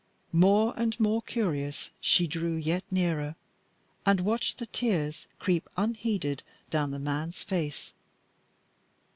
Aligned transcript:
More 0.33 0.73
and 0.77 0.99
more 0.99 1.21
curious, 1.21 1.91
she 2.01 2.25
drew 2.25 2.55
yet 2.55 2.83
nearer, 2.89 3.35
and 4.03 4.19
watched 4.21 4.57
the 4.57 4.65
tears 4.65 5.27
creep 5.37 5.69
unheeded 5.77 6.41
down 6.71 6.89
the 6.89 6.97
man's 6.97 7.43
face. 7.43 7.93